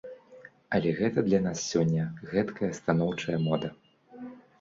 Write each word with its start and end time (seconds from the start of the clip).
Але 0.77 0.93
гэта 0.99 1.19
для 1.27 1.41
нас 1.47 1.57
сёння 1.73 2.03
гэткая 2.31 2.71
станоўчая 2.79 3.37
мода. 3.45 3.71